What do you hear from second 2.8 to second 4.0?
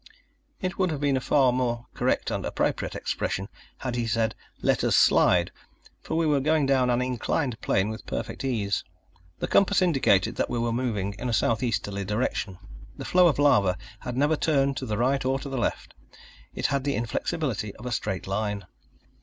expression, had